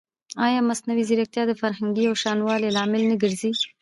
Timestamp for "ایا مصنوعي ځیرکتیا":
0.45-1.43